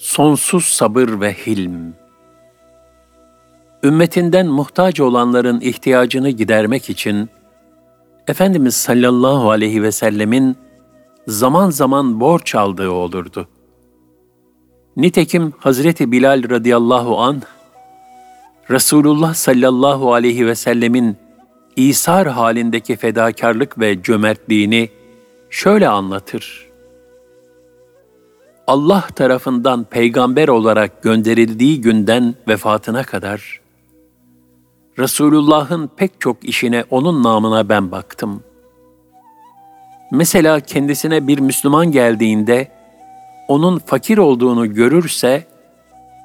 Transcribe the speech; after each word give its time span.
Sonsuz 0.00 0.64
sabır 0.64 1.20
ve 1.20 1.32
hilm. 1.32 1.94
Ümmetinden 3.84 4.46
muhtaç 4.46 5.00
olanların 5.00 5.60
ihtiyacını 5.60 6.30
gidermek 6.30 6.90
için 6.90 7.30
Efendimiz 8.28 8.74
sallallahu 8.74 9.50
aleyhi 9.50 9.82
ve 9.82 9.92
sellemin 9.92 10.56
zaman 11.26 11.70
zaman 11.70 12.20
borç 12.20 12.54
aldığı 12.54 12.90
olurdu. 12.90 13.48
Nitekim 14.96 15.52
Hazreti 15.58 16.12
Bilal 16.12 16.50
radıyallahu 16.50 17.18
an 17.18 17.42
Resulullah 18.70 19.34
sallallahu 19.34 20.14
aleyhi 20.14 20.46
ve 20.46 20.54
sellemin 20.54 21.16
İsar 21.76 22.28
halindeki 22.28 22.96
fedakarlık 22.96 23.78
ve 23.78 24.02
cömertliğini 24.02 24.90
şöyle 25.50 25.88
anlatır. 25.88 26.69
Allah 28.70 29.04
tarafından 29.14 29.84
peygamber 29.84 30.48
olarak 30.48 31.02
gönderildiği 31.02 31.80
günden 31.80 32.34
vefatına 32.48 33.02
kadar 33.02 33.60
Resulullah'ın 34.98 35.90
pek 35.96 36.20
çok 36.20 36.44
işine 36.44 36.84
onun 36.90 37.22
namına 37.22 37.68
ben 37.68 37.90
baktım. 37.90 38.42
Mesela 40.12 40.60
kendisine 40.60 41.26
bir 41.26 41.38
Müslüman 41.38 41.92
geldiğinde 41.92 42.72
onun 43.48 43.78
fakir 43.78 44.18
olduğunu 44.18 44.74
görürse 44.74 45.46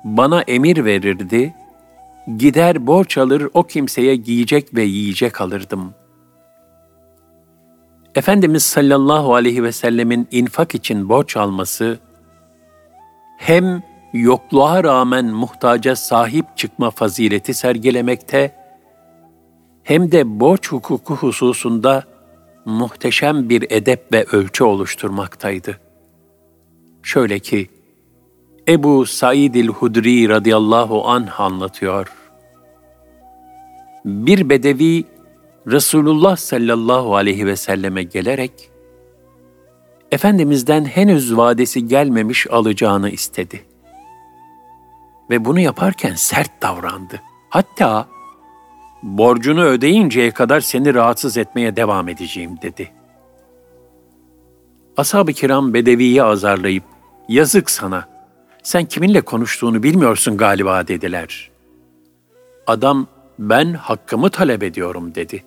bana 0.04 0.42
emir 0.42 0.86
verirdi, 0.86 1.56
gider 2.38 2.88
borç 2.88 3.18
alır 3.18 3.50
o 3.54 3.64
kimseye 3.64 4.16
giyecek 4.16 4.76
ve 4.76 4.84
yiyecek 4.84 5.42
alırdım. 5.42 5.94
Efendimiz 8.16 8.64
sallallahu 8.64 9.36
aleyhi 9.36 9.64
ve 9.64 9.72
sellemin 9.72 10.28
infak 10.32 10.76
için 10.76 11.10
borç 11.10 11.38
alması, 11.38 12.00
hem 13.38 13.84
yokluğa 14.14 14.84
rağmen 14.84 15.26
muhtaca 15.26 15.96
sahip 15.96 16.46
çıkma 16.58 16.92
fazileti 16.92 17.54
sergilemekte, 17.54 18.56
hem 19.84 20.12
de 20.12 20.40
borç 20.40 20.72
hukuku 20.72 21.16
hususunda 21.16 22.04
muhteşem 22.66 23.50
bir 23.50 23.66
edep 23.70 24.14
ve 24.14 24.24
ölçü 24.24 24.64
oluşturmaktaydı. 24.64 25.80
Şöyle 27.04 27.40
ki, 27.40 27.70
Ebu 28.68 29.06
Said 29.06 29.56
el-Hudri 29.56 30.30
radıyallahu 30.30 31.08
anh 31.08 31.40
anlatıyor. 31.40 32.12
Bir 34.06 34.50
bedevi 34.50 35.04
Resulullah 35.68 36.36
sallallahu 36.36 37.16
aleyhi 37.16 37.46
ve 37.46 37.56
selleme 37.56 38.04
gelerek, 38.04 38.72
Efendimiz'den 40.16 40.86
henüz 40.86 41.38
vadesi 41.38 41.88
gelmemiş 41.88 42.48
alacağını 42.52 43.10
istedi. 43.10 43.66
Ve 45.30 45.46
bunu 45.46 45.60
yaparken 45.60 46.14
sert 46.16 46.62
davrandı. 46.62 47.22
Hatta 47.50 48.08
borcunu 49.04 49.64
ödeyinceye 49.64 50.32
kadar 50.32 50.62
seni 50.62 50.94
rahatsız 50.94 51.38
etmeye 51.38 51.76
devam 51.76 52.10
edeceğim 52.10 52.52
dedi. 52.62 52.92
Ashab-ı 54.98 55.34
kiram 55.34 55.74
Bedevi'yi 55.74 56.24
azarlayıp, 56.24 56.84
yazık 57.30 57.70
sana, 57.70 58.10
sen 58.64 58.86
kiminle 58.86 59.22
konuştuğunu 59.22 59.84
bilmiyorsun 59.84 60.38
galiba 60.38 60.88
dediler. 60.88 61.52
Adam, 62.68 63.08
ben 63.40 63.74
hakkımı 63.74 64.30
talep 64.30 64.64
ediyorum 64.64 65.16
dedi. 65.16 65.44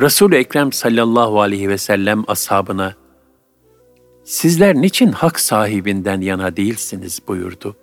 Resul-i 0.00 0.36
Ekrem 0.36 0.72
sallallahu 0.72 1.40
aleyhi 1.40 1.68
ve 1.68 1.78
sellem 1.78 2.24
ashabına, 2.28 2.94
sizler 4.24 4.74
niçin 4.74 5.12
hak 5.12 5.40
sahibinden 5.40 6.20
yana 6.20 6.56
değilsiniz 6.56 7.20
buyurdu. 7.28 7.76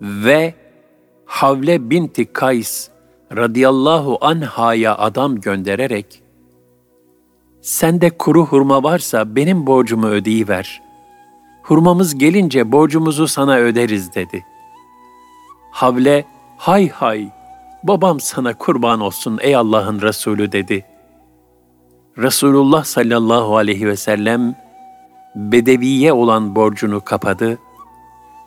Ve 0.00 0.54
Havle 1.26 1.90
binti 1.90 2.32
Kays 2.32 2.88
radıyallahu 3.36 4.18
anhaya 4.20 4.98
adam 4.98 5.40
göndererek, 5.40 6.22
sende 7.60 8.10
kuru 8.10 8.46
hurma 8.46 8.82
varsa 8.82 9.36
benim 9.36 9.66
borcumu 9.66 10.06
ödeyiver. 10.06 10.82
Hurmamız 11.62 12.18
gelince 12.18 12.72
borcumuzu 12.72 13.28
sana 13.28 13.56
öderiz 13.56 14.14
dedi. 14.14 14.44
Havle, 15.70 16.24
hay 16.56 16.88
hay, 16.88 17.28
babam 17.82 18.20
sana 18.20 18.54
kurban 18.54 19.00
olsun 19.00 19.38
ey 19.42 19.56
Allah'ın 19.56 20.00
Resulü 20.00 20.52
dedi. 20.52 20.84
Resulullah 22.18 22.84
sallallahu 22.84 23.56
aleyhi 23.56 23.86
ve 23.86 23.96
sellem, 23.96 24.56
bedeviye 25.34 26.12
olan 26.12 26.56
borcunu 26.56 27.00
kapadı 27.00 27.58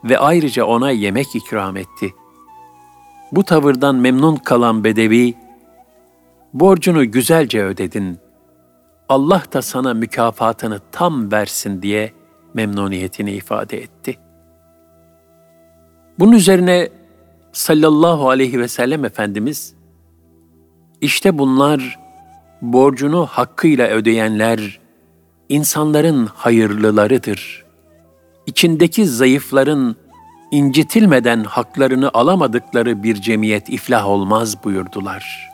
ve 0.04 0.20
ayrıca 0.20 0.66
ona 0.66 0.92
yemek 0.92 1.36
ikram 1.36 1.78
etti. 1.78 2.14
Bu 3.32 3.44
tavırdan 3.44 3.96
memnun 3.96 4.36
kalan 4.36 4.84
bedevi, 4.84 5.34
borcunu 6.54 7.12
güzelce 7.12 7.64
ödedin, 7.64 8.20
Allah 9.10 9.44
da 9.54 9.62
sana 9.62 9.94
mükafatını 9.94 10.80
tam 10.92 11.32
versin 11.32 11.82
diye 11.82 12.14
memnuniyetini 12.54 13.32
ifade 13.32 13.78
etti. 13.78 14.18
Bunun 16.20 16.32
üzerine 16.32 16.90
sallallahu 17.52 18.30
aleyhi 18.30 18.60
ve 18.60 18.68
sellem 18.68 19.06
Efendimiz, 19.06 19.76
işte 21.02 21.38
bunlar 21.38 22.01
borcunu 22.62 23.26
hakkıyla 23.26 23.88
ödeyenler, 23.88 24.80
insanların 25.50 26.26
hayırlılarıdır. 26.26 27.66
İçindeki 28.46 29.06
zayıfların 29.06 29.96
incitilmeden 30.52 31.44
haklarını 31.44 32.12
alamadıkları 32.14 33.04
bir 33.04 33.16
cemiyet 33.16 33.70
iflah 33.70 34.08
olmaz 34.08 34.64
buyurdular. 34.64 35.52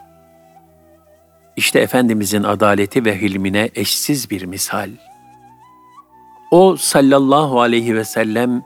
İşte 1.56 1.80
Efendimizin 1.80 2.42
adaleti 2.42 3.04
ve 3.04 3.20
hilmine 3.20 3.70
eşsiz 3.74 4.30
bir 4.30 4.42
misal. 4.42 4.90
O 6.50 6.76
sallallahu 6.76 7.60
aleyhi 7.60 7.94
ve 7.94 8.04
sellem 8.04 8.62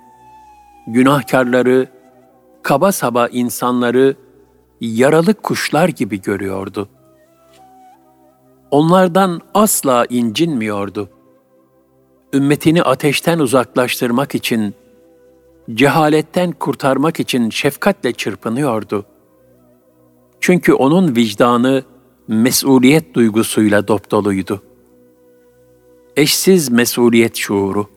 günahkarları, 0.86 1.86
kaba 2.62 2.92
saba 2.92 3.26
insanları 3.28 4.16
yaralı 4.80 5.34
kuşlar 5.34 5.88
gibi 5.88 6.22
görüyordu. 6.22 6.88
Onlardan 8.72 9.40
asla 9.54 10.06
incinmiyordu. 10.10 11.08
Ümmetini 12.32 12.82
ateşten 12.82 13.38
uzaklaştırmak 13.38 14.34
için 14.34 14.74
cehaletten 15.74 16.52
kurtarmak 16.52 17.20
için 17.20 17.50
şefkatle 17.50 18.12
çırpınıyordu. 18.12 19.06
Çünkü 20.40 20.72
onun 20.72 21.16
vicdanı 21.16 21.82
mesuliyet 22.28 23.14
duygusuyla 23.14 23.88
dopdoluydu. 23.88 24.62
Eşsiz 26.16 26.68
mesuliyet 26.68 27.36
şuuru. 27.36 27.88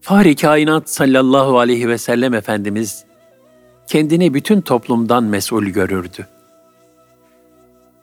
Fahri 0.00 0.36
kainat 0.36 0.90
sallallahu 0.90 1.58
aleyhi 1.58 1.88
ve 1.88 1.98
sellem 1.98 2.34
Efendimiz 2.34 3.04
kendini 3.86 4.34
bütün 4.34 4.60
toplumdan 4.60 5.24
mesul 5.24 5.64
görürdü. 5.64 6.28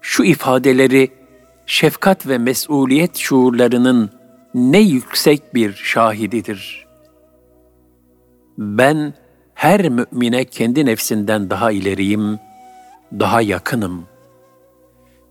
Şu 0.08 0.24
ifadeleri 0.24 1.12
şefkat 1.66 2.28
ve 2.28 2.38
mesuliyet 2.38 3.18
şuurlarının 3.18 4.10
ne 4.54 4.80
yüksek 4.80 5.56
bir 5.56 5.74
şahididir.'' 5.74 6.86
ben 8.58 9.14
her 9.54 9.90
mümine 9.90 10.46
kendi 10.46 10.86
nefsinden 10.86 11.50
daha 11.50 11.72
ileriyim, 11.72 12.40
daha 13.20 13.42
yakınım. 13.42 14.06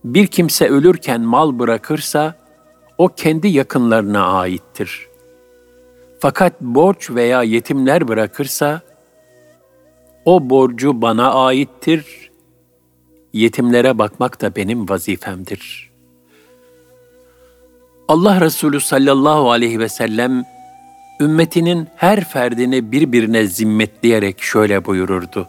Bir 0.04 0.26
kimse 0.26 0.68
ölürken 0.68 1.20
mal 1.20 1.58
bırakırsa, 1.58 2.34
o 2.98 3.08
kendi 3.08 3.48
yakınlarına 3.48 4.26
aittir. 4.26 5.08
Fakat 6.20 6.60
borç 6.60 7.10
veya 7.10 7.42
yetimler 7.42 8.08
bırakırsa, 8.08 8.80
o 10.24 10.50
borcu 10.50 11.02
bana 11.02 11.32
aittir, 11.32 12.23
yetimlere 13.34 13.98
bakmak 13.98 14.40
da 14.40 14.56
benim 14.56 14.88
vazifemdir. 14.88 15.90
Allah 18.08 18.40
Resulü 18.40 18.80
sallallahu 18.80 19.50
aleyhi 19.50 19.78
ve 19.78 19.88
sellem, 19.88 20.44
ümmetinin 21.20 21.88
her 21.96 22.24
ferdini 22.24 22.92
birbirine 22.92 23.46
zimmetleyerek 23.46 24.42
şöyle 24.42 24.84
buyururdu. 24.84 25.48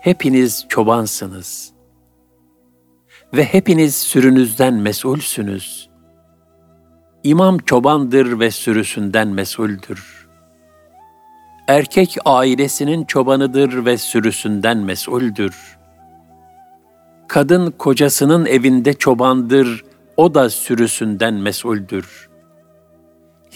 Hepiniz 0.00 0.66
çobansınız 0.68 1.72
ve 3.34 3.44
hepiniz 3.44 3.96
sürünüzden 3.96 4.74
mesulsünüz. 4.74 5.88
İmam 7.24 7.58
çobandır 7.58 8.40
ve 8.40 8.50
sürüsünden 8.50 9.28
mesuldür. 9.28 10.28
Erkek 11.68 12.16
ailesinin 12.24 13.04
çobanıdır 13.04 13.84
ve 13.84 13.98
sürüsünden 13.98 14.78
mesuldür. 14.78 15.81
Kadın 17.32 17.70
kocasının 17.70 18.46
evinde 18.46 18.94
çobandır, 18.94 19.84
o 20.16 20.34
da 20.34 20.50
sürüsünden 20.50 21.34
mesuldür.'' 21.34 22.32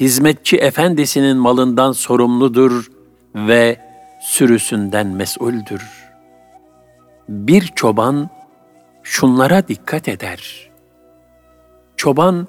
hizmetçi 0.01 0.57
efendisinin 0.57 1.37
malından 1.37 1.93
sorumludur 1.93 2.91
ve 3.35 3.81
sürüsünden 4.23 5.07
mesuldür. 5.07 5.83
Bir 7.29 7.63
çoban 7.63 8.31
şunlara 9.03 9.69
dikkat 9.69 10.09
eder. 10.09 10.71
Çoban 11.97 12.49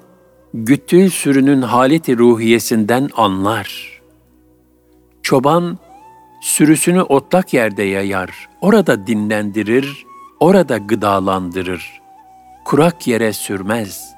güttüğü 0.54 1.10
sürünün 1.10 1.62
haleti 1.62 2.18
ruhiyesinden 2.18 3.08
anlar. 3.16 4.00
Çoban 5.22 5.78
sürüsünü 6.42 7.02
otlak 7.02 7.54
yerde 7.54 7.82
yayar, 7.82 8.48
orada 8.60 9.06
dinlendirir, 9.06 10.07
orada 10.40 10.78
gıdalandırır. 10.78 12.00
Kurak 12.64 13.06
yere 13.06 13.32
sürmez. 13.32 14.14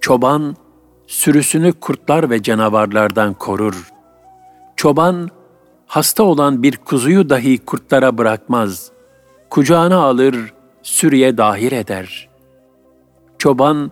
Çoban 0.00 0.56
sürüsünü 1.06 1.72
kurtlar 1.72 2.30
ve 2.30 2.42
canavarlardan 2.42 3.34
korur. 3.34 3.90
Çoban 4.76 5.28
hasta 5.86 6.22
olan 6.22 6.62
bir 6.62 6.76
kuzuyu 6.76 7.30
dahi 7.30 7.58
kurtlara 7.58 8.18
bırakmaz. 8.18 8.90
Kucağına 9.50 9.96
alır, 9.96 10.54
sürüye 10.82 11.36
dahil 11.36 11.72
eder. 11.72 12.28
Çoban 13.38 13.90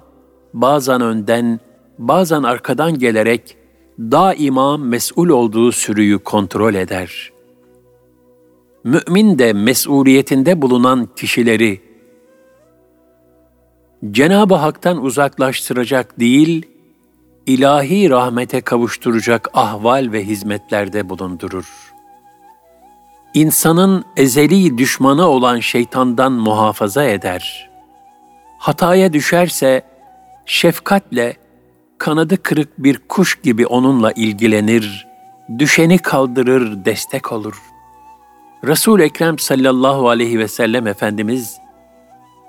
bazen 0.54 1.00
önden, 1.00 1.60
bazen 1.98 2.42
arkadan 2.42 2.98
gelerek 2.98 3.56
daima 3.98 4.76
mesul 4.76 5.28
olduğu 5.28 5.72
sürüyü 5.72 6.18
kontrol 6.18 6.74
eder. 6.74 7.35
Mümin 8.86 9.38
de 9.38 9.52
mesuliyetinde 9.52 10.62
bulunan 10.62 11.08
kişileri 11.16 11.80
Cenab-ı 14.10 14.54
Hak'tan 14.54 15.02
uzaklaştıracak 15.02 16.20
değil, 16.20 16.66
ilahi 17.46 18.10
rahmete 18.10 18.60
kavuşturacak 18.60 19.50
ahval 19.54 20.08
ve 20.12 20.24
hizmetlerde 20.24 21.08
bulundurur. 21.08 21.92
İnsanın 23.34 24.04
ezeli 24.16 24.78
düşmanı 24.78 25.26
olan 25.26 25.60
şeytandan 25.60 26.32
muhafaza 26.32 27.04
eder. 27.04 27.70
Hataya 28.58 29.12
düşerse 29.12 29.82
şefkatle 30.46 31.36
kanadı 31.98 32.42
kırık 32.42 32.78
bir 32.78 32.98
kuş 33.08 33.40
gibi 33.42 33.66
onunla 33.66 34.12
ilgilenir, 34.12 35.06
düşeni 35.58 35.98
kaldırır, 35.98 36.84
destek 36.84 37.32
olur. 37.32 37.65
Resul 38.64 39.00
Ekrem 39.00 39.38
sallallahu 39.38 40.08
aleyhi 40.08 40.38
ve 40.38 40.48
sellem 40.48 40.86
Efendimiz 40.86 41.56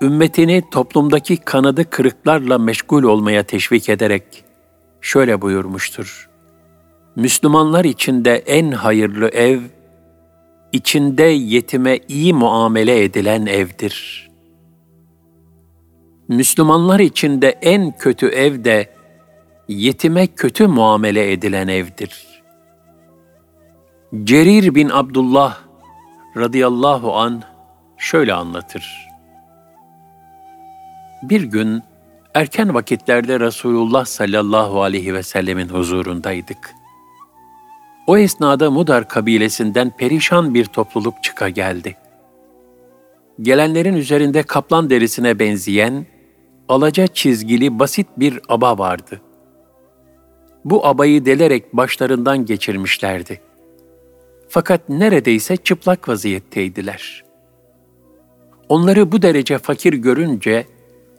ümmetini 0.02 0.62
toplumdaki 0.70 1.36
kanadı 1.36 1.90
kırıklarla 1.90 2.58
meşgul 2.58 3.02
olmaya 3.02 3.42
teşvik 3.42 3.88
ederek 3.88 4.44
şöyle 5.00 5.42
buyurmuştur. 5.42 6.28
Müslümanlar 7.16 7.84
içinde 7.84 8.34
en 8.34 8.72
hayırlı 8.72 9.28
ev, 9.28 9.60
içinde 10.72 11.22
yetime 11.22 11.98
iyi 12.08 12.34
muamele 12.34 13.04
edilen 13.04 13.46
evdir. 13.46 14.28
Müslümanlar 16.28 17.00
içinde 17.00 17.48
en 17.48 17.98
kötü 17.98 18.26
ev 18.26 18.64
de 18.64 18.90
yetime 19.68 20.26
kötü 20.26 20.66
muamele 20.66 21.32
edilen 21.32 21.68
evdir. 21.68 22.26
Cerir 24.24 24.74
bin 24.74 24.88
Abdullah 24.88 25.67
radıyallahu 26.36 27.16
an 27.16 27.42
şöyle 27.96 28.34
anlatır. 28.34 29.08
Bir 31.22 31.42
gün 31.42 31.82
erken 32.34 32.74
vakitlerde 32.74 33.40
Resulullah 33.40 34.04
sallallahu 34.04 34.82
aleyhi 34.82 35.14
ve 35.14 35.22
sellemin 35.22 35.68
huzurundaydık. 35.68 36.74
O 38.06 38.18
esnada 38.18 38.70
Mudar 38.70 39.08
kabilesinden 39.08 39.96
perişan 39.96 40.54
bir 40.54 40.64
topluluk 40.64 41.22
çıka 41.22 41.48
geldi. 41.48 41.96
Gelenlerin 43.42 43.96
üzerinde 43.96 44.42
kaplan 44.42 44.90
derisine 44.90 45.38
benzeyen, 45.38 46.06
alaca 46.68 47.06
çizgili 47.06 47.78
basit 47.78 48.06
bir 48.16 48.40
aba 48.48 48.78
vardı. 48.78 49.20
Bu 50.64 50.86
abayı 50.86 51.24
delerek 51.24 51.76
başlarından 51.76 52.44
geçirmişlerdi. 52.44 53.40
Fakat 54.48 54.88
neredeyse 54.88 55.56
çıplak 55.56 56.08
vaziyetteydiler. 56.08 57.24
Onları 58.68 59.12
bu 59.12 59.22
derece 59.22 59.58
fakir 59.58 59.92
görünce 59.92 60.66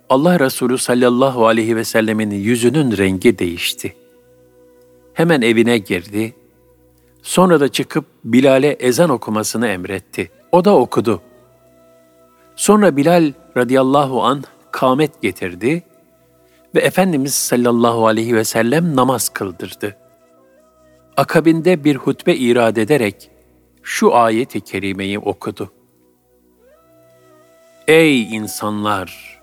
Allah 0.10 0.40
Resulü 0.40 0.78
sallallahu 0.78 1.48
aleyhi 1.48 1.76
ve 1.76 1.84
sellemin 1.84 2.31
yüzünün 2.31 2.98
rengi 2.98 3.40
değişti. 3.40 3.96
Hemen 5.14 5.42
evine 5.42 5.78
girdi. 5.78 6.36
Sonra 7.22 7.60
da 7.60 7.68
çıkıp 7.68 8.06
Bilal'e 8.24 8.68
ezan 8.68 9.10
okumasını 9.10 9.68
emretti. 9.68 10.31
O 10.52 10.66
da 10.66 10.76
okudu. 10.76 11.22
Sonra 12.56 12.98
Bilal 12.98 13.34
radıyallahu 13.58 14.24
an 14.24 14.44
kâmet 14.72 15.22
getirdi 15.22 15.84
ve 16.76 16.80
Efendimiz 16.80 17.34
sallallahu 17.34 18.08
aleyhi 18.08 18.36
ve 18.36 18.44
sellem 18.44 18.96
namaz 18.96 19.30
kıldırdı. 19.30 19.96
Akabinde 21.19 21.83
bir 21.83 21.95
hutbe 21.95 22.36
irad 22.36 22.77
ederek 22.77 23.31
şu 23.83 24.16
ayeti 24.16 24.62
kerimeyi 24.62 25.19
okudu. 25.19 25.71
Ey 27.88 28.36
insanlar! 28.36 29.39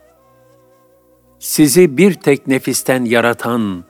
sizi 1.38 1.96
bir 1.96 2.14
tek 2.14 2.46
nefisten 2.46 3.04
yaratan, 3.04 3.84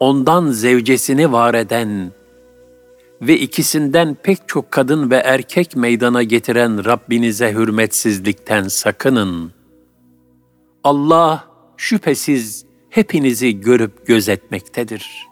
ondan 0.00 0.50
zevcesini 0.50 1.32
var 1.32 1.54
eden 1.54 2.12
ve 3.22 3.38
ikisinden 3.38 4.16
pek 4.22 4.38
çok 4.46 4.70
kadın 4.70 5.10
ve 5.10 5.16
erkek 5.16 5.76
meydana 5.76 6.22
getiren 6.22 6.84
Rabbinize 6.84 7.52
hürmetsizlikten 7.52 8.68
sakının. 8.68 9.52
Allah 10.84 11.44
şüphesiz 11.76 12.64
hepinizi 12.90 13.60
görüp 13.60 14.06
gözetmektedir. 14.06 15.25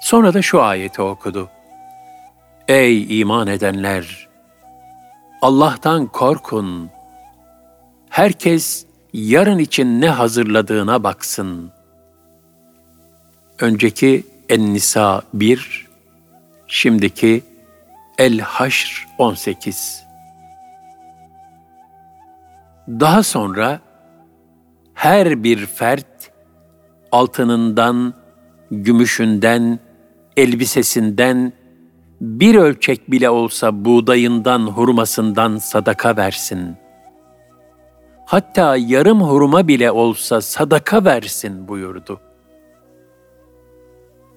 Sonra 0.00 0.34
da 0.34 0.42
şu 0.42 0.62
ayeti 0.62 1.02
okudu. 1.02 1.50
Ey 2.68 3.20
iman 3.20 3.46
edenler! 3.46 4.28
Allah'tan 5.42 6.06
korkun. 6.06 6.90
Herkes 8.08 8.86
yarın 9.12 9.58
için 9.58 10.00
ne 10.00 10.08
hazırladığına 10.08 11.02
baksın. 11.02 11.72
Önceki 13.60 14.26
En-Nisa 14.48 15.22
1, 15.34 15.88
şimdiki 16.66 17.44
El-Haşr 18.18 19.06
18. 19.18 20.04
Daha 22.88 23.22
sonra 23.22 23.80
her 24.94 25.44
bir 25.44 25.66
fert 25.66 26.30
altınından, 27.12 28.14
gümüşünden, 28.70 29.78
elbisesinden, 30.36 31.52
bir 32.20 32.54
ölçek 32.54 33.10
bile 33.10 33.30
olsa 33.30 33.84
buğdayından, 33.84 34.66
hurmasından 34.66 35.58
sadaka 35.58 36.16
versin.'' 36.16 36.90
hatta 38.30 38.76
yarım 38.76 39.20
hurma 39.20 39.68
bile 39.68 39.90
olsa 39.90 40.40
sadaka 40.40 41.04
versin 41.04 41.68
buyurdu. 41.68 42.20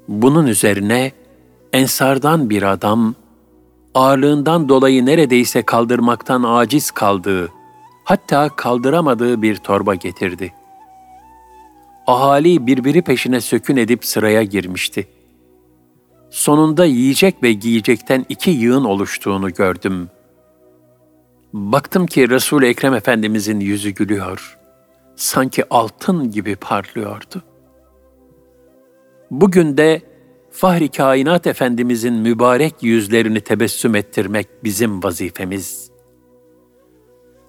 Bunun 0.07 0.47
üzerine 0.47 1.11
ensardan 1.73 2.49
bir 2.49 2.63
adam 2.63 3.15
ağırlığından 3.93 4.69
dolayı 4.69 5.05
neredeyse 5.05 5.61
kaldırmaktan 5.61 6.43
aciz 6.43 6.91
kaldığı, 6.91 7.49
hatta 8.03 8.49
kaldıramadığı 8.49 9.41
bir 9.41 9.55
torba 9.55 9.95
getirdi. 9.95 10.53
Ahali 12.07 12.67
birbiri 12.67 13.01
peşine 13.01 13.41
sökün 13.41 13.77
edip 13.77 14.05
sıraya 14.05 14.43
girmişti. 14.43 15.07
Sonunda 16.33 16.85
yiyecek 16.85 17.43
ve 17.43 17.53
giyecekten 17.53 18.25
iki 18.29 18.51
yığın 18.51 18.83
oluştuğunu 18.83 19.53
gördüm.'' 19.53 20.09
Baktım 21.53 22.05
ki 22.05 22.29
Resul-i 22.29 22.65
Ekrem 22.65 22.93
Efendimizin 22.93 23.59
yüzü 23.59 23.89
gülüyor. 23.89 24.57
Sanki 25.15 25.69
altın 25.69 26.31
gibi 26.31 26.55
parlıyordu. 26.55 27.43
Bugün 29.31 29.77
de 29.77 30.01
Fahri 30.51 30.89
Kainat 30.89 31.47
Efendimizin 31.47 32.13
mübarek 32.13 32.73
yüzlerini 32.81 33.41
tebessüm 33.41 33.95
ettirmek 33.95 34.47
bizim 34.63 35.03
vazifemiz. 35.03 35.91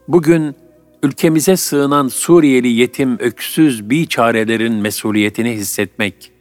Bugün 0.09 0.57
ülkemize 1.03 1.57
sığınan 1.57 2.09
Suriyeli 2.09 2.69
yetim 2.69 3.19
öksüz 3.19 3.91
biçarelerin 3.91 4.75
mesuliyetini 4.75 5.51
hissetmek 5.51 6.33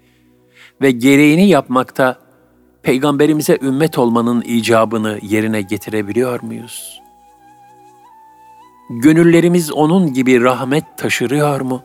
ve 0.81 0.91
gereğini 0.91 1.49
yapmakta 1.49 2.22
Peygamberimize 2.83 3.57
ümmet 3.61 3.97
olmanın 3.97 4.41
icabını 4.41 5.19
yerine 5.21 5.61
getirebiliyor 5.61 6.41
muyuz?'' 6.41 7.03
Gönüllerimiz 8.89 9.71
onun 9.71 10.13
gibi 10.13 10.41
rahmet 10.41 10.97
taşırıyor 10.97 11.61
mu? 11.61 11.81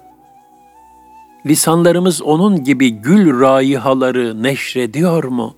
Lisanlarımız 1.46 2.22
onun 2.22 2.64
gibi 2.64 2.90
gül 2.90 3.40
raihaları 3.40 4.42
neşrediyor 4.42 5.24
mu? 5.24 5.54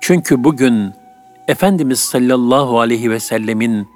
Çünkü 0.00 0.44
bugün 0.44 0.92
Efendimiz 1.48 1.98
sallallahu 1.98 2.80
aleyhi 2.80 3.10
ve 3.10 3.20
sellemin 3.20 3.88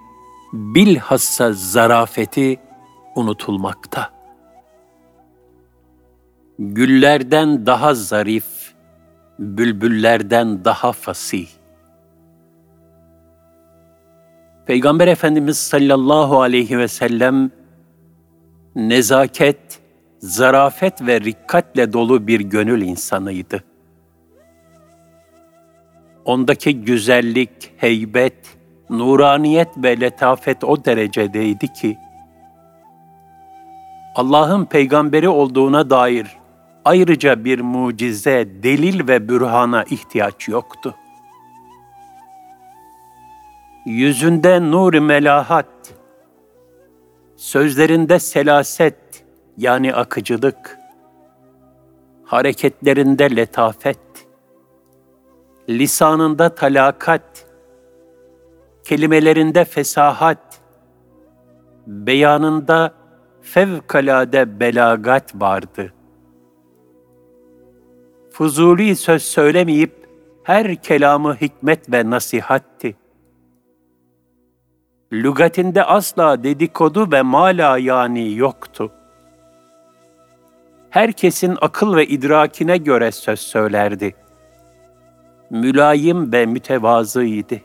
bilhassa 0.52 1.52
zarafeti 1.52 2.60
unutulmakta. 3.14 4.10
Güllerden 6.58 7.66
daha 7.66 7.94
zarif, 7.94 8.44
bülbüllerden 9.38 10.64
daha 10.64 10.92
fasih. 10.92 11.48
Peygamber 14.66 15.08
Efendimiz 15.08 15.58
sallallahu 15.58 16.40
aleyhi 16.40 16.78
ve 16.78 16.88
sellem 16.88 17.50
nezaket, 18.74 19.80
zarafet 20.18 21.02
ve 21.06 21.20
rikkatle 21.20 21.92
dolu 21.92 22.26
bir 22.26 22.40
gönül 22.40 22.82
insanıydı. 22.82 23.64
Ondaki 26.24 26.84
güzellik, 26.84 27.72
heybet, 27.76 28.58
nuraniyet 28.90 29.68
ve 29.76 30.00
letafet 30.00 30.64
o 30.64 30.84
derecedeydi 30.84 31.72
ki, 31.72 31.98
Allah'ın 34.14 34.64
peygamberi 34.64 35.28
olduğuna 35.28 35.90
dair 35.90 36.37
ayrıca 36.88 37.44
bir 37.44 37.60
mucize, 37.60 38.48
delil 38.62 39.08
ve 39.08 39.28
bürhana 39.28 39.84
ihtiyaç 39.84 40.48
yoktu. 40.48 40.94
Yüzünde 43.86 44.70
nur 44.70 44.94
melahat, 44.94 45.94
sözlerinde 47.36 48.18
selaset 48.18 49.24
yani 49.56 49.94
akıcılık, 49.94 50.78
hareketlerinde 52.24 53.36
letafet, 53.36 53.98
lisanında 55.68 56.54
talakat, 56.54 57.46
kelimelerinde 58.84 59.64
fesahat, 59.64 60.60
beyanında 61.86 62.94
fevkalade 63.42 64.60
belagat 64.60 65.34
vardı. 65.34 65.92
Fuzuli 68.38 68.96
söz 68.96 69.22
söylemeyip 69.22 70.08
her 70.42 70.76
kelamı 70.76 71.34
hikmet 71.34 71.92
ve 71.92 72.10
nasihatti. 72.10 72.96
Lügatinde 75.12 75.84
asla 75.84 76.42
dedikodu 76.44 77.12
ve 77.12 77.22
mala 77.22 77.78
yani 77.78 78.34
yoktu. 78.34 78.92
Herkesin 80.90 81.58
akıl 81.60 81.96
ve 81.96 82.06
idrakine 82.06 82.76
göre 82.76 83.12
söz 83.12 83.40
söylerdi. 83.40 84.14
Mülayim 85.50 86.32
ve 86.32 86.46
mütevazıydı. 86.46 87.60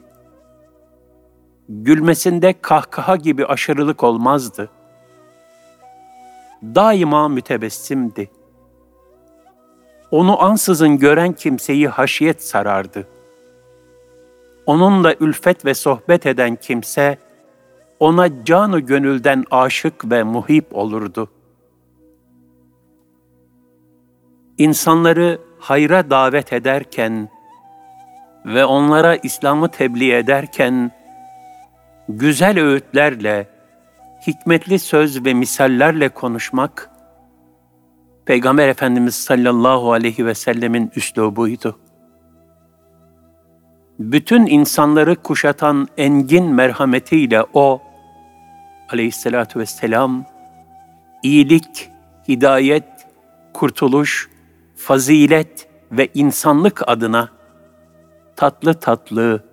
Gülmesinde 1.70 2.54
kahkaha 2.62 3.16
gibi 3.16 3.46
aşırılık 3.46 4.04
olmazdı. 4.04 4.70
Daima 6.64 7.28
mütebessimdi. 7.28 8.30
Onu 10.14 10.44
ansızın 10.44 10.98
gören 10.98 11.34
kimseyi 11.34 11.88
haşiyet 11.88 12.44
sarardı. 12.44 13.08
Onunla 14.66 15.16
ülfet 15.20 15.66
ve 15.66 15.74
sohbet 15.74 16.26
eden 16.26 16.56
kimse, 16.56 17.18
ona 18.00 18.44
canı 18.46 18.80
gönülden 18.80 19.44
aşık 19.52 20.12
ve 20.12 20.24
muhip 20.24 20.76
olurdu. 20.76 21.30
İnsanları 24.58 25.40
hayra 25.60 26.10
davet 26.10 26.54
ederken 26.54 27.30
ve 28.46 28.66
onlara 28.66 29.16
İslam'ı 29.16 29.70
tebliğ 29.70 30.14
ederken, 30.14 30.92
güzel 32.10 32.60
öğütlerle, 32.60 33.48
hikmetli 34.28 34.80
söz 34.80 35.26
ve 35.26 35.34
misallerle 35.34 36.10
konuşmak, 36.10 36.93
Peygamber 38.26 38.68
Efendimiz 38.68 39.16
sallallahu 39.16 39.94
aleyhi 39.94 40.26
ve 40.26 40.36
sellemin 40.36 40.92
üslubuydu. 40.96 41.80
Bütün 44.00 44.46
insanları 44.46 45.16
kuşatan 45.16 45.88
engin 45.98 46.46
merhametiyle 46.46 47.44
o, 47.54 47.82
aleyhissalatu 48.90 49.60
vesselam, 49.60 50.26
iyilik, 51.24 51.90
hidayet, 52.28 52.84
kurtuluş, 53.54 54.30
fazilet 54.76 55.68
ve 55.92 56.10
insanlık 56.14 56.90
adına 56.90 57.30
tatlı 58.36 58.74
tatlı, 58.74 59.44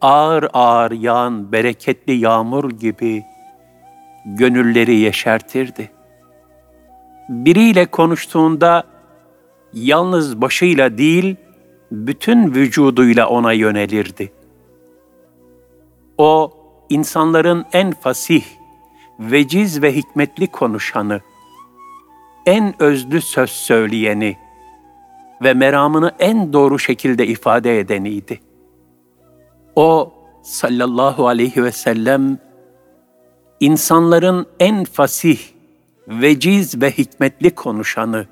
ağır 0.00 0.48
ağır 0.52 0.90
yağan 0.90 1.52
bereketli 1.52 2.12
yağmur 2.12 2.70
gibi 2.70 3.24
gönülleri 4.24 4.94
yeşertirdi. 4.96 5.97
Biriyle 7.28 7.86
konuştuğunda 7.86 8.84
yalnız 9.72 10.40
başıyla 10.40 10.98
değil, 10.98 11.36
bütün 11.90 12.54
vücuduyla 12.54 13.28
ona 13.28 13.52
yönelirdi. 13.52 14.32
O, 16.18 16.52
insanların 16.88 17.64
en 17.72 17.90
fasih, 17.90 18.44
veciz 19.20 19.82
ve 19.82 19.96
hikmetli 19.96 20.46
konuşanı, 20.46 21.20
en 22.46 22.82
özlü 22.82 23.20
söz 23.20 23.50
söyleyeni 23.50 24.36
ve 25.42 25.54
meramını 25.54 26.12
en 26.18 26.52
doğru 26.52 26.78
şekilde 26.78 27.26
ifade 27.26 27.78
edeniydi. 27.78 28.40
O 29.76 30.12
sallallahu 30.42 31.28
aleyhi 31.28 31.64
ve 31.64 31.72
sellem 31.72 32.38
insanların 33.60 34.46
en 34.60 34.84
fasih, 34.84 35.38
veciz 36.08 36.82
ve 36.82 36.90
hikmetli 36.90 37.50
konuşanı, 37.50 38.26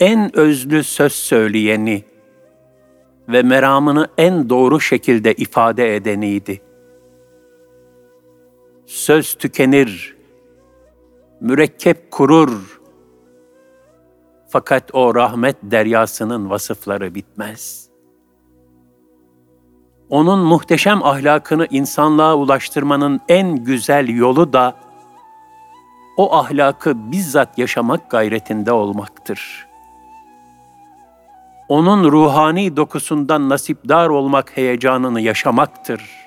en 0.00 0.36
özlü 0.36 0.84
söz 0.84 1.12
söyleyeni 1.12 2.04
ve 3.28 3.42
meramını 3.42 4.08
en 4.18 4.50
doğru 4.50 4.80
şekilde 4.80 5.34
ifade 5.34 5.96
edeniydi. 5.96 6.62
Söz 8.86 9.34
tükenir, 9.34 10.16
mürekkep 11.40 12.10
kurur, 12.10 12.80
fakat 14.48 14.90
o 14.92 15.14
rahmet 15.14 15.56
deryasının 15.62 16.50
vasıfları 16.50 17.14
bitmez. 17.14 17.88
Onun 20.08 20.38
muhteşem 20.38 21.02
ahlakını 21.02 21.66
insanlığa 21.70 22.36
ulaştırmanın 22.36 23.20
en 23.28 23.64
güzel 23.64 24.08
yolu 24.08 24.52
da 24.52 24.76
o 26.16 26.34
ahlakı 26.34 27.12
bizzat 27.12 27.58
yaşamak 27.58 28.10
gayretinde 28.10 28.72
olmaktır. 28.72 29.66
Onun 31.68 32.12
ruhani 32.12 32.76
dokusundan 32.76 33.48
nasipdar 33.48 34.08
olmak 34.08 34.56
heyecanını 34.56 35.20
yaşamaktır. 35.20 36.22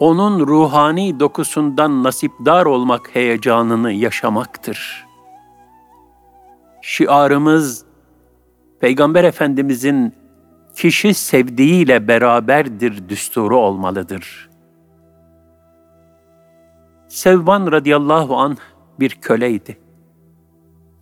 Onun 0.00 0.46
ruhani 0.46 1.20
dokusundan 1.20 2.04
nasipdar 2.04 2.66
olmak 2.66 3.14
heyecanını 3.14 3.92
yaşamaktır. 3.92 5.06
Şiarımız 6.82 7.84
Peygamber 8.80 9.24
Efendimizin 9.24 10.14
kişi 10.76 11.14
sevdiğiyle 11.14 12.08
beraberdir 12.08 13.08
düsturu 13.08 13.56
olmalıdır.'' 13.58 14.55
Sevban 17.16 17.72
radıyallahu 17.72 18.36
an 18.36 18.56
bir 19.00 19.10
köleydi. 19.10 19.78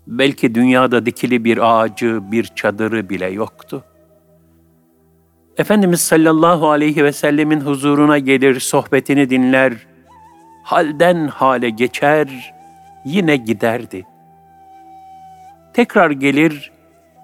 Belki 0.06 0.54
dünyada 0.54 1.06
dikili 1.06 1.44
bir 1.44 1.58
ağacı, 1.58 2.20
bir 2.32 2.44
çadırı 2.44 3.08
bile 3.08 3.26
yoktu. 3.26 3.84
Efendimiz 5.58 6.00
sallallahu 6.00 6.70
aleyhi 6.70 7.04
ve 7.04 7.12
sellemin 7.12 7.60
huzuruna 7.60 8.18
gelir, 8.18 8.60
sohbetini 8.60 9.30
dinler, 9.30 9.86
halden 10.64 11.26
hale 11.26 11.70
geçer, 11.70 12.54
yine 13.04 13.36
giderdi. 13.36 14.06
Tekrar 15.72 16.10
gelir, 16.10 16.72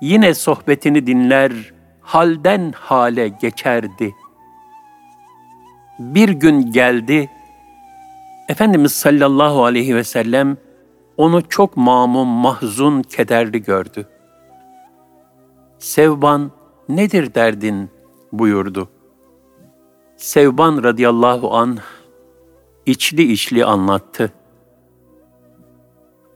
yine 0.01 0.35
sohbetini 0.35 1.07
dinler, 1.07 1.53
halden 2.01 2.73
hale 2.77 3.29
geçerdi. 3.29 4.15
Bir 5.99 6.29
gün 6.29 6.73
geldi, 6.73 7.31
Efendimiz 8.51 8.93
sallallahu 8.93 9.65
aleyhi 9.65 9.97
ve 9.97 10.05
sellem 10.05 10.57
onu 11.17 11.49
çok 11.49 11.77
mamum, 11.77 12.29
mahzun, 12.29 13.03
kederli 13.03 13.63
gördü. 13.63 14.09
Sevban 15.79 16.51
nedir 16.89 17.35
derdin 17.35 17.91
buyurdu. 18.33 18.89
Sevban 20.17 20.83
radıyallahu 20.83 21.55
an 21.55 21.79
içli 22.87 23.33
içli 23.33 23.65
anlattı. 23.65 24.33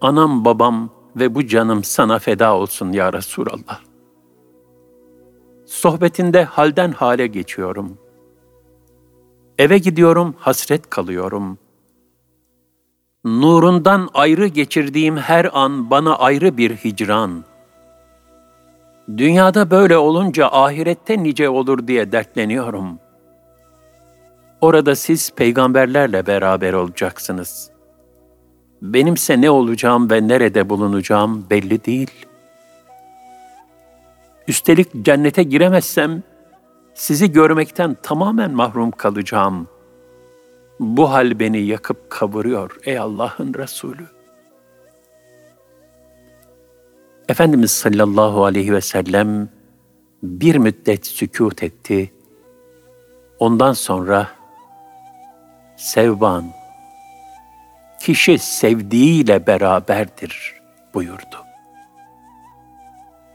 Anam 0.00 0.44
babam 0.44 0.90
ve 1.16 1.35
bu 1.35 1.47
canım 1.47 1.85
sana 1.85 2.18
feda 2.18 2.56
olsun 2.56 2.92
ya 2.92 3.12
Resulallah. 3.12 3.80
Sohbetinde 5.66 6.44
halden 6.44 6.92
hale 6.92 7.26
geçiyorum. 7.26 7.99
Eve 9.59 9.78
gidiyorum, 9.78 10.35
hasret 10.38 10.90
kalıyorum. 10.90 11.59
Nurundan 13.25 14.09
ayrı 14.14 14.47
geçirdiğim 14.47 15.16
her 15.16 15.50
an 15.52 15.90
bana 15.90 16.16
ayrı 16.16 16.57
bir 16.57 16.76
hicran. 16.76 17.45
Dünyada 19.16 19.71
böyle 19.71 19.97
olunca 19.97 20.49
ahirette 20.49 21.23
nice 21.23 21.49
olur 21.49 21.87
diye 21.87 22.12
dertleniyorum. 22.12 22.99
Orada 24.61 24.97
siz 24.97 25.31
peygamberlerle 25.31 26.26
beraber 26.26 26.73
olacaksınız. 26.73 27.71
Benimse 28.83 29.40
ne 29.40 29.50
olacağım 29.50 30.11
ve 30.11 30.28
nerede 30.28 30.69
bulunacağım 30.69 31.47
belli 31.50 31.85
değil.'' 31.85 32.35
Üstelik 34.49 35.04
cennete 35.04 35.43
giremezsem 35.43 36.23
sizi 36.95 37.33
görmekten 37.33 37.97
tamamen 38.02 38.50
mahrum 38.50 38.90
kalacağım. 38.90 39.69
Bu 40.81 41.12
hal 41.12 41.40
beni 41.40 41.59
yakıp 41.59 42.11
kavuruyor 42.11 42.78
ey 42.85 42.99
Allah'ın 42.99 43.54
Resulü. 43.54 44.07
Efendimiz 47.28 47.71
sallallahu 47.71 48.45
aleyhi 48.45 48.73
ve 48.73 48.81
sellem 48.81 49.49
bir 50.23 50.57
müddet 50.57 51.07
sükut 51.07 51.62
etti. 51.62 52.12
Ondan 53.38 53.73
sonra 53.73 54.28
Sevban, 55.76 56.45
kişi 58.00 58.38
sevdiğiyle 58.38 59.47
beraberdir 59.47 60.54
buyurdu 60.95 61.45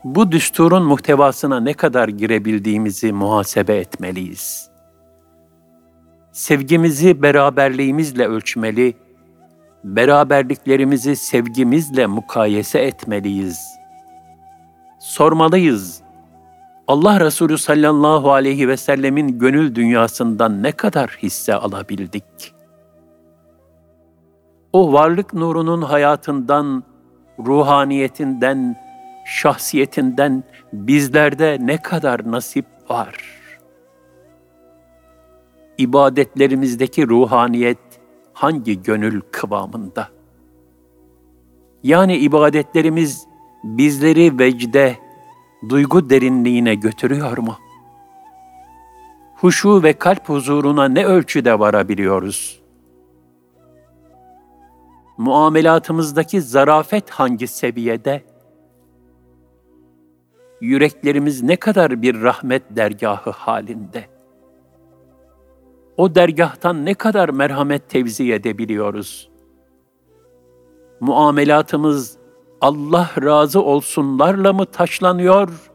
bu 0.03 0.31
düsturun 0.31 0.83
muhtevasına 0.83 1.59
ne 1.59 1.73
kadar 1.73 2.07
girebildiğimizi 2.07 3.13
muhasebe 3.13 3.77
etmeliyiz. 3.77 4.68
Sevgimizi 6.39 7.21
beraberliğimizle 7.21 8.27
ölçmeli, 8.27 8.93
beraberliklerimizi 9.83 11.15
sevgimizle 11.15 12.07
mukayese 12.07 12.79
etmeliyiz. 12.79 13.59
Sormalıyız, 14.99 16.01
Allah 16.87 17.19
Resulü 17.19 17.57
sallallahu 17.57 18.31
aleyhi 18.31 18.67
ve 18.67 18.77
sellemin 18.77 19.39
gönül 19.39 19.75
dünyasından 19.75 20.63
ne 20.63 20.71
kadar 20.71 21.17
hisse 21.23 21.55
alabildik? 21.55 22.53
O 24.73 24.93
varlık 24.93 25.33
nurunun 25.33 25.81
hayatından, 25.81 26.83
ruhaniyetinden, 27.39 28.75
şahsiyetinden 29.25 30.43
bizlerde 30.73 31.57
ne 31.61 31.81
kadar 31.81 32.31
nasip 32.31 32.65
var? 32.89 33.38
İbadetlerimizdeki 35.79 37.07
ruhaniyet 37.07 37.77
hangi 38.33 38.83
gönül 38.83 39.21
kıvamında? 39.31 40.09
Yani 41.83 42.17
ibadetlerimiz 42.17 43.27
bizleri 43.63 44.39
vecde, 44.39 44.97
duygu 45.69 46.09
derinliğine 46.09 46.75
götürüyor 46.75 47.37
mu? 47.37 47.55
Huşu 49.35 49.83
ve 49.83 49.93
kalp 49.93 50.29
huzuruna 50.29 50.87
ne 50.87 51.05
ölçüde 51.05 51.59
varabiliyoruz? 51.59 52.61
Muamelatımızdaki 55.17 56.41
zarafet 56.41 57.09
hangi 57.09 57.47
seviyede? 57.47 58.23
yüreklerimiz 60.61 61.43
ne 61.43 61.55
kadar 61.55 62.01
bir 62.01 62.21
rahmet 62.21 62.63
dergahı 62.69 63.29
halinde. 63.29 64.08
O 65.99 66.15
dergahtan 66.15 66.85
ne 66.85 66.93
kadar 66.93 67.29
merhamet 67.29 67.89
tevzi 67.89 68.33
edebiliyoruz. 68.33 69.29
Muamelatımız 70.99 72.17
Allah 72.61 73.09
razı 73.21 73.61
olsunlarla 73.61 74.53
mı 74.53 74.65
taşlanıyor, 74.65 75.71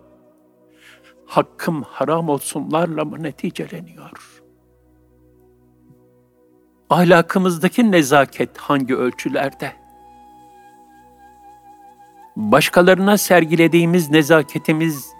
hakkım 1.26 1.82
haram 1.82 2.28
olsunlarla 2.28 3.04
mı 3.04 3.22
neticeleniyor? 3.22 4.42
Ahlakımızdaki 6.90 7.92
nezaket 7.92 8.58
hangi 8.58 8.96
ölçülerde? 8.96 9.72
başkalarına 12.36 13.18
sergilediğimiz 13.18 14.10
nezaketimiz, 14.10 15.12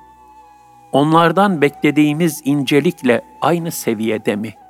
onlardan 0.92 1.60
beklediğimiz 1.60 2.42
incelikle 2.44 3.22
aynı 3.40 3.70
seviyede 3.70 4.36
mi? 4.36 4.63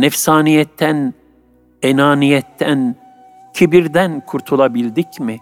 Nefsaniyetten, 0.00 1.14
enaniyetten, 1.82 2.96
kibirden 3.54 4.20
kurtulabildik 4.26 5.20
mi? 5.20 5.38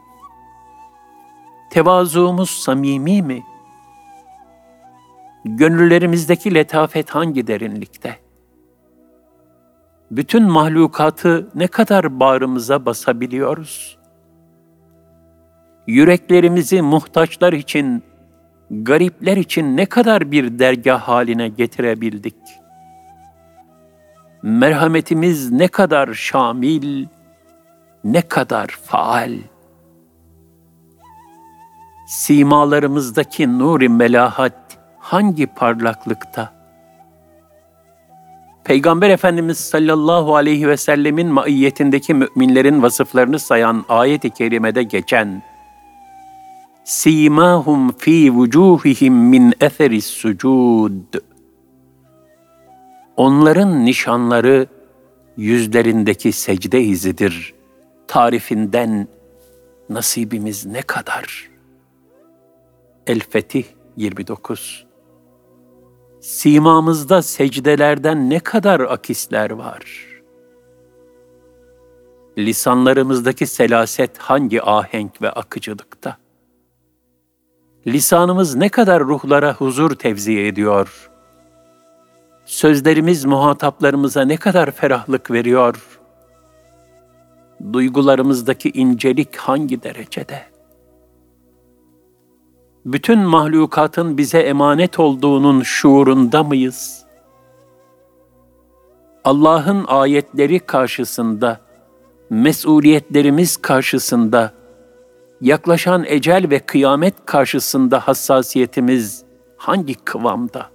Tevazuumuz 1.71 2.51
samimi 2.51 3.23
mi? 3.23 3.43
Gönüllerimizdeki 5.45 6.55
letafet 6.55 7.11
hangi 7.11 7.47
derinlikte? 7.47 8.17
Bütün 10.11 10.43
mahlukatı 10.43 11.49
ne 11.55 11.67
kadar 11.67 12.21
bağrımıza 12.21 12.87
basabiliyoruz?'' 12.87 14.03
yüreklerimizi 15.87 16.83
muhtaçlar 16.83 17.53
için, 17.53 18.03
garipler 18.71 19.37
için 19.37 19.77
ne 19.77 19.87
kadar 19.87 20.31
bir 20.31 20.59
dergah 20.59 21.01
haline 21.01 21.49
getirebildik? 21.49 22.37
Merhametimiz 24.42 25.52
ne 25.52 25.68
kadar 25.68 26.14
şamil, 26.14 27.07
ne 28.05 28.22
kadar 28.22 28.66
faal? 28.66 29.33
Simalarımızdaki 32.07 33.59
nur-i 33.59 33.88
melahat 33.88 34.78
hangi 34.98 35.46
parlaklıkta? 35.46 36.52
Peygamber 38.64 39.11
Efendimiz 39.11 39.59
sallallahu 39.59 40.37
aleyhi 40.37 40.68
ve 40.68 40.76
sellemin 40.76 41.28
maiyetindeki 41.28 42.14
müminlerin 42.14 42.83
vasıflarını 42.83 43.38
sayan 43.38 43.85
ayet-i 43.88 44.31
kerimede 44.31 44.83
geçen 44.83 45.42
simahum 46.85 47.92
fi 47.92 48.35
vucuhihim 48.35 49.14
min 49.14 49.55
eseris 49.61 50.07
sucud. 50.07 51.32
Onların 53.16 53.85
nişanları 53.85 54.66
yüzlerindeki 55.37 56.33
secde 56.33 56.83
izidir. 56.83 57.55
Tarifinden 58.07 59.09
nasibimiz 59.88 60.66
ne 60.66 60.83
kadar? 60.83 61.51
El-Fetih 63.07 63.64
29 63.96 64.87
Simamızda 66.20 67.22
secdelerden 67.22 68.31
ne 68.31 68.40
kadar 68.40 68.81
akisler 68.81 69.51
var? 69.51 70.07
Lisanlarımızdaki 72.38 73.46
selaset 73.46 74.18
hangi 74.18 74.62
ahenk 74.62 75.22
ve 75.22 75.31
akıcılıkta? 75.31 76.16
Lisanımız 77.87 78.55
ne 78.55 78.68
kadar 78.68 79.05
ruhlara 79.05 79.55
huzur 79.55 79.90
tevzi 79.90 80.38
ediyor. 80.38 81.12
Sözlerimiz 82.44 83.24
muhataplarımıza 83.24 84.22
ne 84.22 84.37
kadar 84.37 84.70
ferahlık 84.70 85.31
veriyor. 85.31 86.00
Duygularımızdaki 87.72 88.70
incelik 88.70 89.37
hangi 89.37 89.83
derecede? 89.83 90.42
Bütün 92.85 93.18
mahlukatın 93.18 94.18
bize 94.18 94.38
emanet 94.38 94.98
olduğunun 94.98 95.62
şuurunda 95.62 96.44
mıyız? 96.44 97.05
Allah'ın 99.24 99.85
ayetleri 99.88 100.61
karşısında, 100.61 101.61
mesuliyetlerimiz 102.31 103.57
karşısında 103.57 104.52
yaklaşan 105.40 106.05
ecel 106.07 106.50
ve 106.50 106.59
kıyamet 106.59 107.14
karşısında 107.26 108.00
hassasiyetimiz 108.00 109.24
hangi 109.57 109.94
kıvamda? 109.94 110.71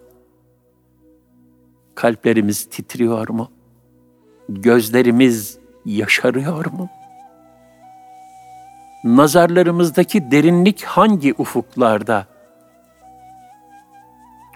Kalplerimiz 1.97 2.65
titriyor 2.69 3.29
mu? 3.29 3.51
Gözlerimiz 4.49 5.57
yaşarıyor 5.85 6.65
mu? 6.65 6.89
Nazarlarımızdaki 9.03 10.31
derinlik 10.31 10.83
hangi 10.83 11.33
ufuklarda? 11.37 12.25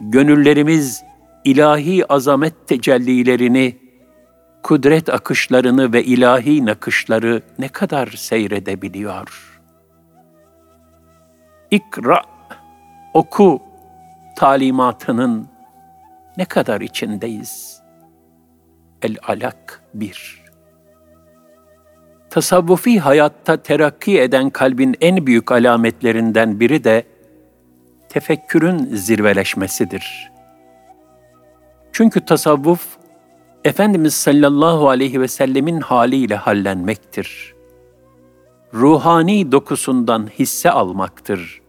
Gönüllerimiz 0.01 1.04
ilahi 1.43 2.13
azamet 2.13 2.67
tecellilerini 2.67 3.77
kudret 4.63 5.10
akışlarını 5.10 5.93
ve 5.93 6.04
ilahi 6.04 6.65
nakışları 6.65 7.41
ne 7.60 7.67
kadar 7.67 8.08
seyredebiliyor. 8.08 9.60
İkra, 11.71 12.21
oku 13.13 13.62
talimatının 14.38 15.51
ne 16.38 16.46
kadar 16.46 16.82
içindeyiz? 16.82 17.82
El-Alak 19.02 19.84
1 19.94 20.41
Tasavvufi 22.30 23.00
hayatta 23.00 23.58
terakki 23.58 24.22
eden 24.22 24.50
kalbin 24.50 24.96
en 25.02 25.26
büyük 25.26 25.52
alametlerinden 25.52 26.60
biri 26.60 26.84
de 26.84 27.04
tefekkürün 28.10 28.96
zirveleşmesidir. 28.96 30.32
Çünkü 31.91 32.26
tasavvuf, 32.26 32.88
Efendimiz 33.63 34.13
sallallahu 34.13 34.89
aleyhi 34.89 35.22
ve 35.22 35.28
sellemin 35.28 35.82
haliyle 35.82 36.36
hallenmektir. 36.36 37.54
Ruhani 38.74 39.52
dokusundan 39.52 40.28
hisse 40.39 40.72
almaktır. 40.72 41.62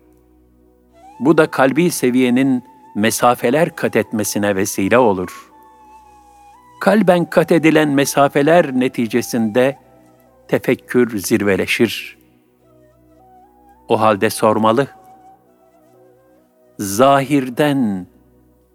Bu 1.20 1.38
da 1.38 1.46
kalbi 1.46 1.90
seviyenin 1.90 2.64
mesafeler 2.94 3.76
kat 3.76 3.96
etmesine 3.96 4.56
vesile 4.56 4.98
olur. 4.98 5.52
Kalben 6.80 7.24
kat 7.24 7.52
edilen 7.52 7.88
mesafeler 7.88 8.72
neticesinde 8.80 9.78
tefekkür 10.48 11.18
zirveleşir. 11.18 12.18
O 13.88 14.00
halde 14.00 14.30
sormalı. 14.30 14.86
Zahirden, 16.78 18.06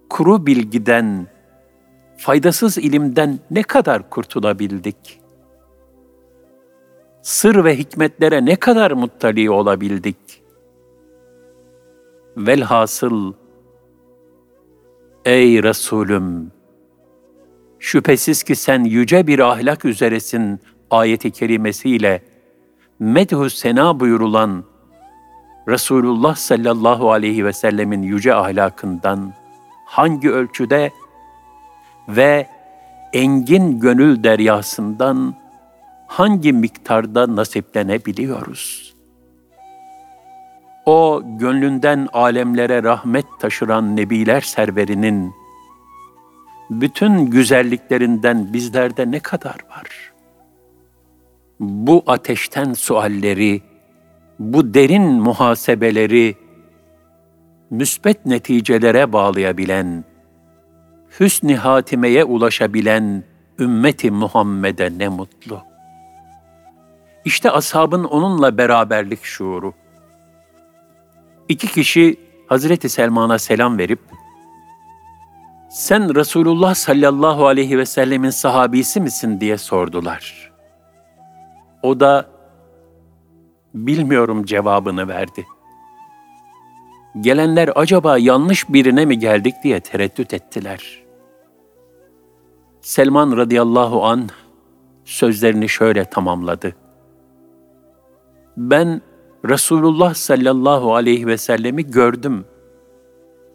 kuru 0.10 0.46
bilgiden, 0.46 1.28
faydasız 2.18 2.78
ilimden 2.78 3.40
ne 3.52 3.64
kadar 3.64 4.10
kurtulabildik? 4.10 5.22
Sır 7.22 7.64
ve 7.64 7.78
hikmetlere 7.78 8.46
ne 8.46 8.56
kadar 8.56 8.92
muttali 8.92 9.50
olabildik? 9.50 10.44
Velhasıl, 12.38 13.34
ey 15.28 15.64
Resulüm, 15.64 16.52
şüphesiz 17.80 18.44
ki 18.44 18.56
sen 18.56 18.84
yüce 18.84 19.28
bir 19.28 19.40
ahlak 19.40 19.86
üzeresin 19.86 20.60
ayeti 20.92 21.32
kerimesiyle 21.32 22.24
medhü 23.00 23.50
sena 23.50 24.00
buyurulan 24.00 24.64
Resulullah 25.68 26.36
sallallahu 26.36 27.12
aleyhi 27.12 27.46
ve 27.46 27.54
sellemin 27.54 28.02
yüce 28.02 28.34
ahlakından 28.36 29.34
hangi 29.86 30.32
ölçüde 30.32 30.92
ve 32.10 32.48
engin 33.14 33.80
gönül 33.80 34.24
deryasından 34.24 35.36
hangi 36.08 36.54
miktarda 36.54 37.36
nasiplenebiliyoruz? 37.36 38.87
O 40.88 41.22
gönlünden 41.26 42.08
alemlere 42.14 42.84
rahmet 42.84 43.26
taşıran 43.40 43.96
nebiler 43.96 44.42
serverinin 44.42 45.34
bütün 46.70 47.26
güzelliklerinden 47.26 48.54
bizlerde 48.54 49.12
ne 49.12 49.20
kadar 49.20 49.56
var? 49.70 50.14
Bu 51.60 52.04
ateşten 52.08 52.74
sualleri, 52.74 53.62
bu 54.40 54.74
derin 54.74 55.04
muhasebeleri 55.04 56.36
müsbet 57.70 58.26
neticelere 58.26 59.14
bağlayabilen 59.14 60.04
hüsn-i 61.20 61.56
hatimeye 61.56 62.24
ulaşabilen 62.24 63.24
ümmeti 63.60 64.12
Muhammed'e 64.12 64.98
ne 64.98 65.08
mutlu. 65.08 65.62
İşte 67.26 67.52
ashabın 67.52 68.04
onunla 68.04 68.58
beraberlik 68.58 69.24
şuuru. 69.24 69.74
İki 71.50 71.68
kişi 71.68 72.18
Hazreti 72.48 72.90
Selman'a 72.90 73.40
selam 73.40 73.78
verip, 73.78 74.00
sen 75.70 76.16
Resulullah 76.16 76.76
sallallahu 76.76 77.48
aleyhi 77.48 77.78
ve 77.78 77.86
sellemin 77.86 78.30
sahabisi 78.30 79.02
misin 79.02 79.40
diye 79.40 79.58
sordular. 79.58 80.52
O 81.84 82.00
da, 82.00 82.30
bilmiyorum 83.74 84.46
cevabını 84.46 85.08
verdi. 85.08 85.46
Gelenler 87.22 87.70
acaba 87.76 88.18
yanlış 88.18 88.70
birine 88.70 89.06
mi 89.06 89.20
geldik 89.20 89.56
diye 89.64 89.80
tereddüt 89.80 90.34
ettiler.'' 90.34 91.08
Selman 92.88 93.38
radıyallahu 93.38 94.06
an 94.06 94.30
sözlerini 95.06 95.70
şöyle 95.70 96.06
tamamladı. 96.06 96.76
Ben 98.58 99.02
Resulullah 99.46 100.14
sallallahu 100.14 100.96
aleyhi 100.96 101.28
ve 101.28 101.38
sellemi 101.38 101.92
gördüm. 101.92 102.46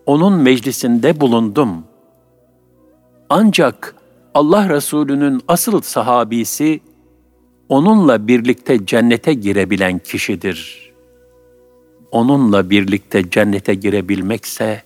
Onun 0.07 0.33
meclisinde 0.33 1.21
bulundum. 1.21 1.85
Ancak 3.29 3.95
Allah 4.35 4.68
Resulü'nün 4.68 5.42
asıl 5.49 5.81
sahabisi 5.81 6.81
onunla 7.68 8.29
birlikte 8.29 8.87
cennete 8.87 9.35
girebilen 9.35 9.99
kişidir. 9.99 10.92
Onunla 12.11 12.71
birlikte 12.71 13.31
cennete 13.31 13.75
girebilmekse 13.75 14.83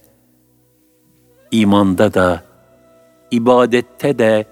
imanda 1.51 2.15
da 2.15 2.45
ibadette 3.31 4.19
de, 4.19 4.47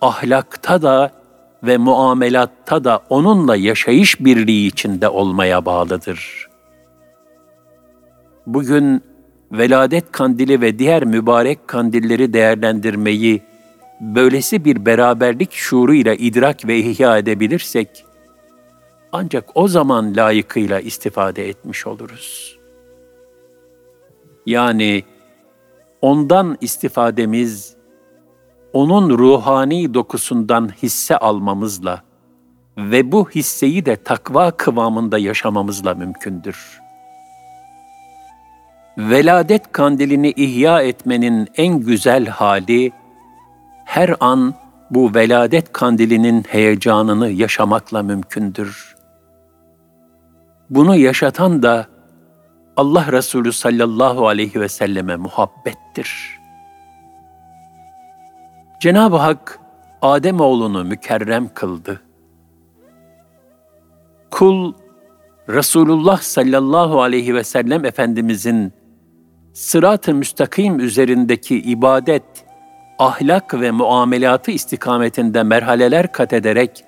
ahlakta 0.00 0.82
da 0.82 1.12
ve 1.62 1.76
muamelatta 1.76 2.84
da 2.84 3.00
onunla 3.08 3.56
yaşayış 3.56 4.20
birliği 4.20 4.66
içinde 4.66 5.08
olmaya 5.08 5.64
bağlıdır. 5.64 6.48
Bugün 8.46 9.02
veladet 9.52 10.12
kandili 10.12 10.60
ve 10.60 10.78
diğer 10.78 11.04
mübarek 11.04 11.68
kandilleri 11.68 12.32
değerlendirmeyi 12.32 13.42
böylesi 14.00 14.64
bir 14.64 14.86
beraberlik 14.86 15.52
şuuruyla 15.52 16.14
idrak 16.14 16.66
ve 16.66 16.78
ihya 16.78 17.18
edebilirsek, 17.18 18.04
ancak 19.12 19.44
o 19.54 19.68
zaman 19.68 20.16
layıkıyla 20.16 20.80
istifade 20.80 21.48
etmiş 21.48 21.86
oluruz. 21.86 22.58
Yani 24.46 25.04
ondan 26.02 26.58
istifademiz 26.60 27.75
onun 28.72 29.18
ruhani 29.18 29.94
dokusundan 29.94 30.70
hisse 30.82 31.16
almamızla 31.16 32.02
ve 32.76 33.12
bu 33.12 33.30
hisseyi 33.30 33.86
de 33.86 33.96
takva 33.96 34.50
kıvamında 34.50 35.18
yaşamamızla 35.18 35.94
mümkündür. 35.94 36.80
Veladet 38.98 39.72
kandilini 39.72 40.30
ihya 40.30 40.82
etmenin 40.82 41.48
en 41.56 41.80
güzel 41.80 42.26
hali, 42.26 42.92
her 43.84 44.16
an 44.20 44.54
bu 44.90 45.14
veladet 45.14 45.72
kandilinin 45.72 46.44
heyecanını 46.48 47.30
yaşamakla 47.30 48.02
mümkündür. 48.02 48.96
Bunu 50.70 50.96
yaşatan 50.96 51.62
da 51.62 51.86
Allah 52.76 53.12
Resulü 53.12 53.52
sallallahu 53.52 54.28
aleyhi 54.28 54.60
ve 54.60 54.68
selleme 54.68 55.16
muhabbettir.'' 55.16 56.35
Cenab-ı 58.80 59.16
Hak 59.16 59.60
Adem 60.02 60.40
oğlunu 60.40 60.84
mükerrem 60.84 61.48
kıldı. 61.54 62.00
Kul 64.30 64.72
Resulullah 65.48 66.20
sallallahu 66.20 67.02
aleyhi 67.02 67.34
ve 67.34 67.44
sellem 67.44 67.84
Efendimizin 67.84 68.72
sırat-ı 69.52 70.14
müstakim 70.14 70.80
üzerindeki 70.80 71.60
ibadet, 71.60 72.44
ahlak 72.98 73.60
ve 73.60 73.70
muamelatı 73.70 74.50
istikametinde 74.50 75.42
merhaleler 75.42 76.12
kat 76.12 76.32
ederek 76.32 76.84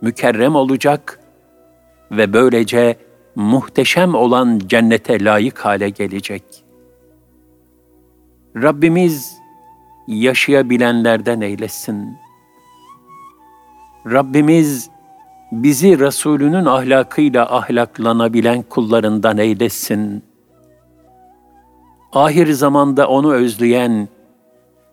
mükerrem 0.00 0.54
olacak 0.54 1.20
ve 2.10 2.32
böylece 2.32 2.96
muhteşem 3.34 4.14
olan 4.14 4.60
cennete 4.66 5.24
layık 5.24 5.58
hale 5.58 5.90
gelecek. 5.90 6.64
Rabbimiz 8.56 9.41
yaşayabilenlerden 10.08 11.40
eylesin. 11.40 12.16
Rabbimiz 14.06 14.90
bizi 15.52 15.98
Resulünün 15.98 16.64
ahlakıyla 16.64 17.56
ahlaklanabilen 17.56 18.62
kullarından 18.62 19.38
eylesin. 19.38 20.22
Ahir 22.12 22.52
zamanda 22.52 23.08
onu 23.08 23.34
özleyen 23.34 24.08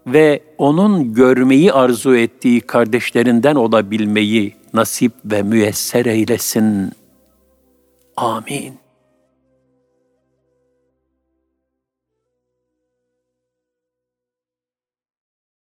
ve 0.07 0.43
onun 0.57 1.13
görmeyi 1.13 1.73
arzu 1.73 2.15
ettiği 2.15 2.61
kardeşlerinden 2.61 3.55
olabilmeyi 3.55 4.55
nasip 4.73 5.11
ve 5.25 5.43
müyesser 5.43 6.05
eylesin. 6.05 6.91
Amin. 8.17 8.78